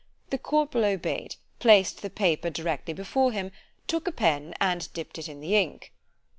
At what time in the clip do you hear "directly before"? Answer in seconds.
2.49-3.31